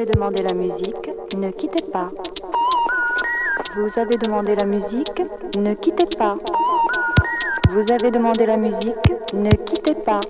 avez 0.00 0.12
demandé 0.14 0.42
la 0.42 0.54
musique, 0.54 1.10
ne 1.36 1.50
quittez 1.50 1.84
pas. 1.92 2.10
Vous 3.76 4.00
avez 4.00 4.16
demandé 4.16 4.56
la 4.56 4.64
musique, 4.64 5.22
ne 5.58 5.74
quittez 5.74 6.06
pas. 6.16 6.38
Vous 7.70 7.92
avez 7.92 8.10
demandé 8.10 8.46
la 8.46 8.56
musique, 8.56 9.12
ne 9.34 9.50
quittez 9.50 9.94
pas. 9.94 10.20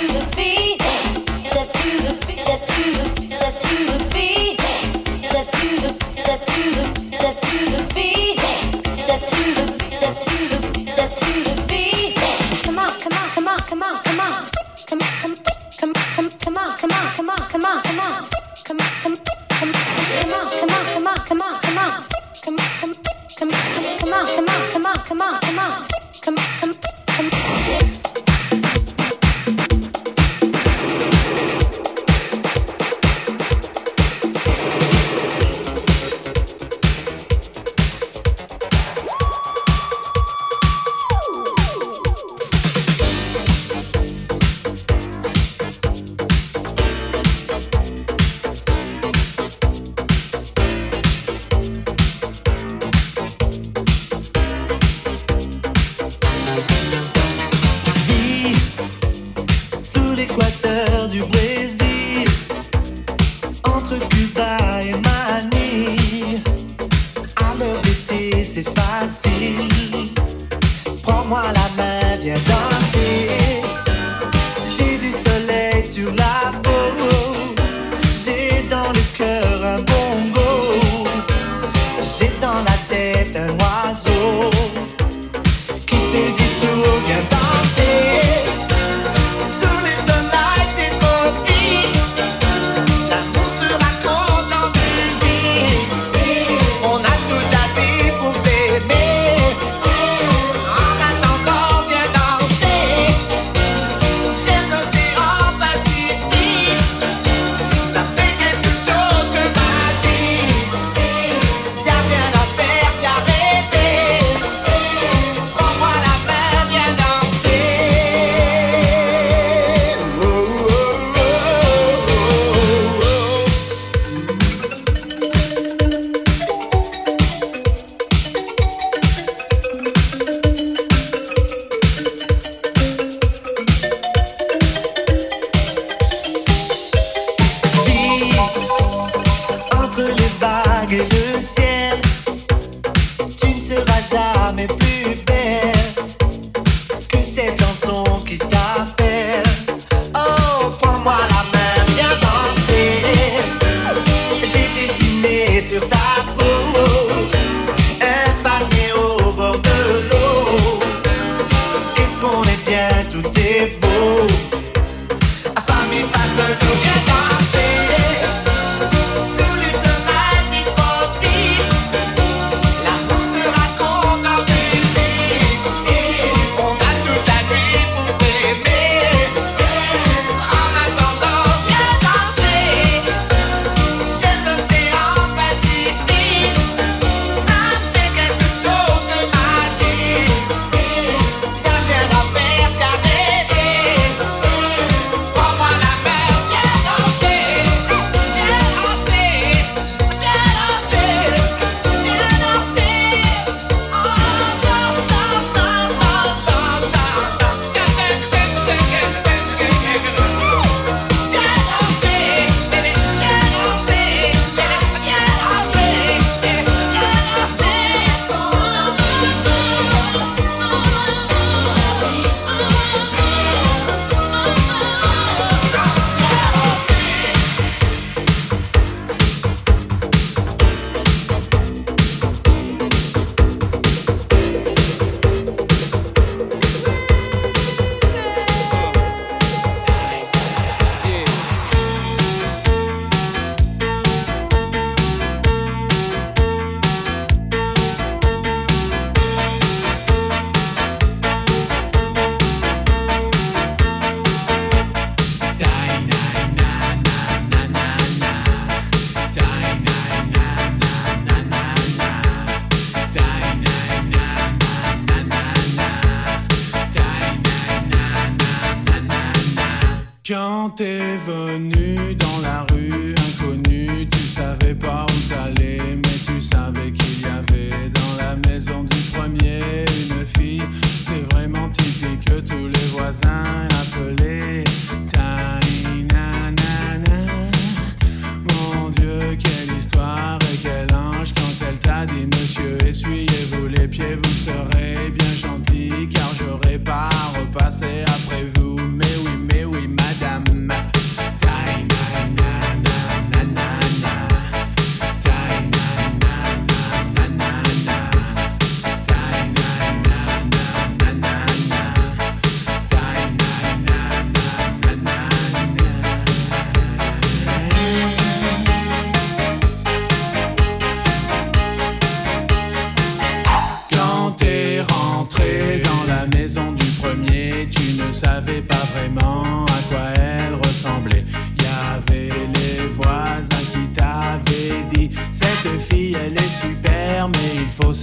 to 0.00 0.14
the 0.14 0.39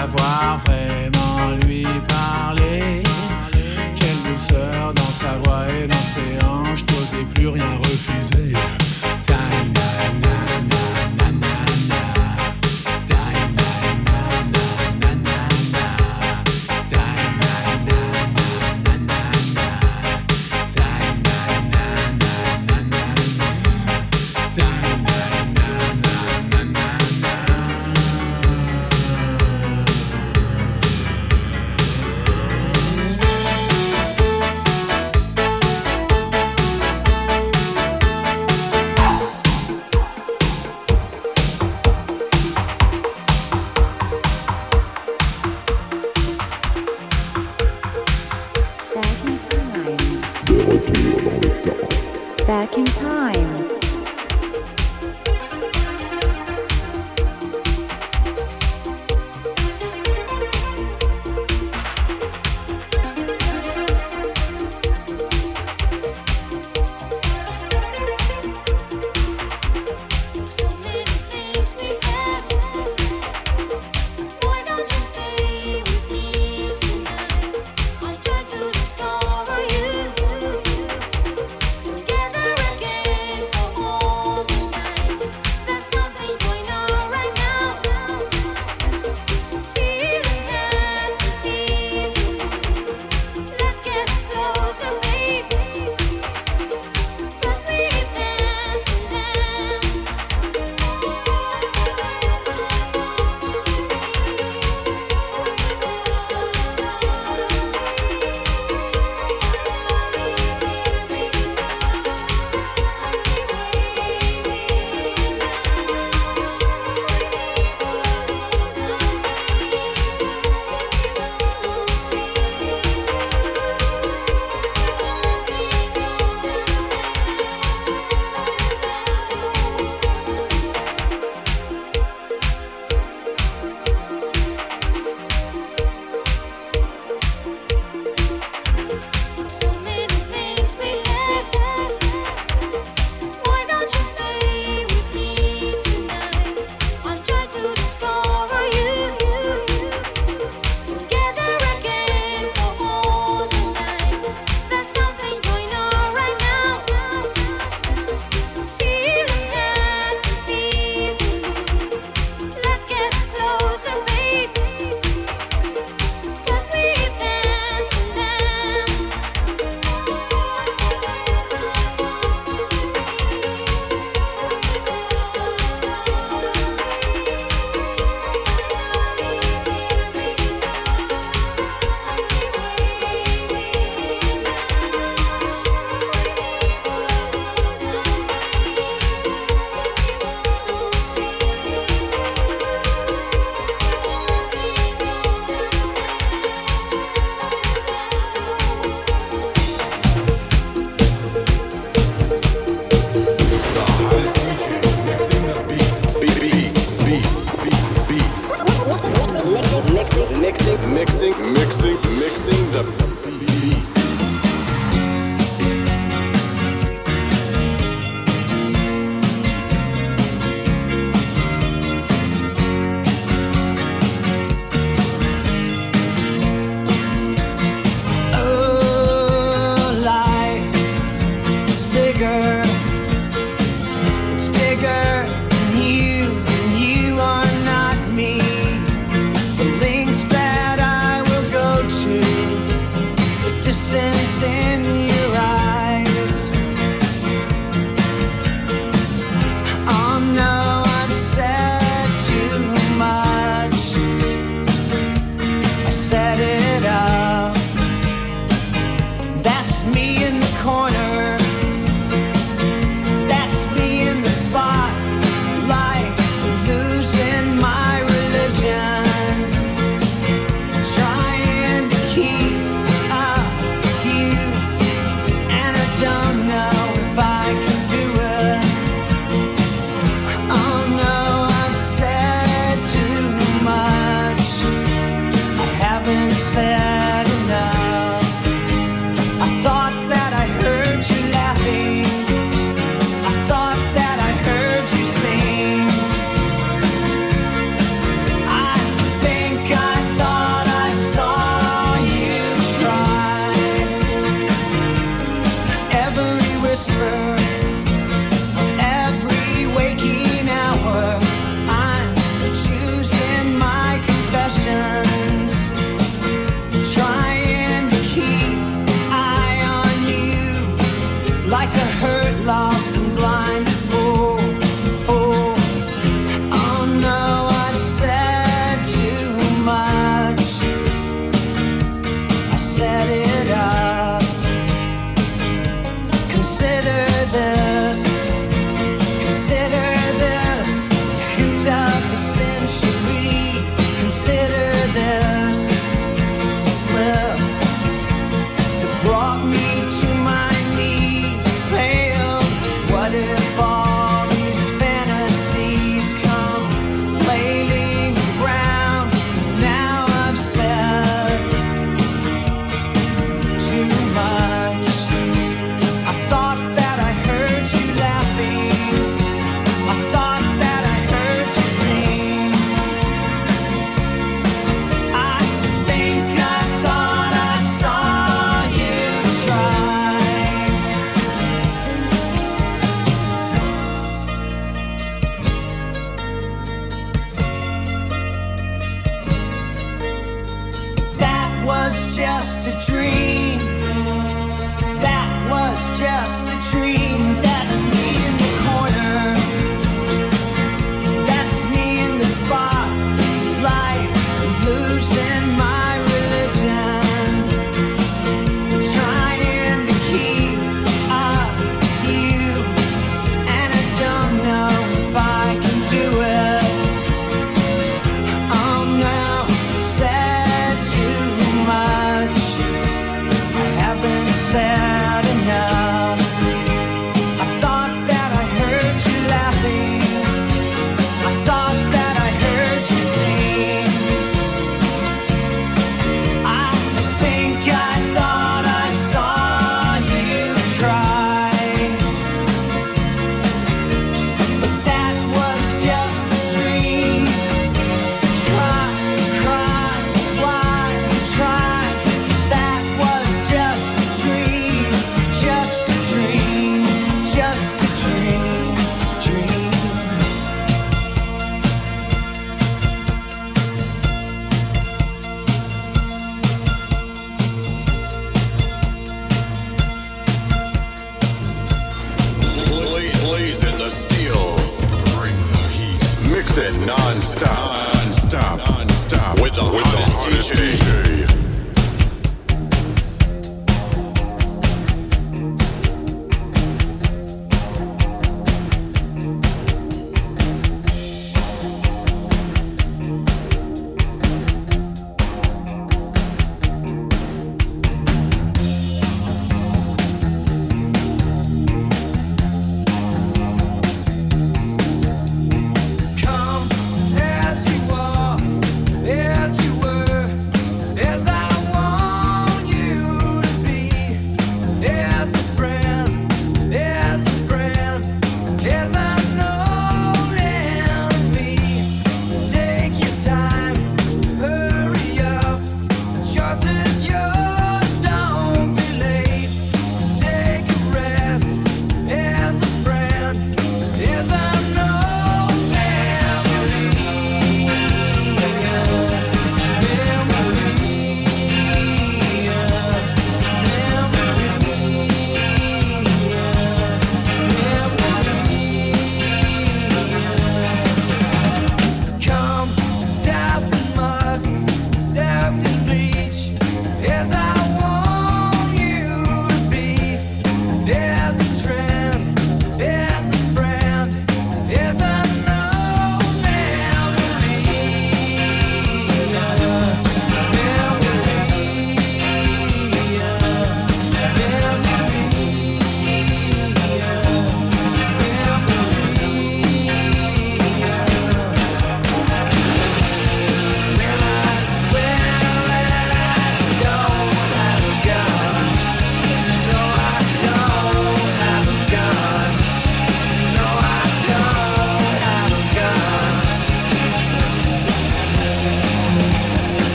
savoir 0.00 0.58
vraiment 0.58 1.56
lui 1.66 1.84
parler. 2.06 2.57